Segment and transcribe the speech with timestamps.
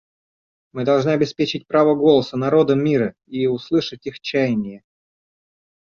[0.71, 4.83] Мы должны обеспечить право голоса народам мира и услышать их чаяния.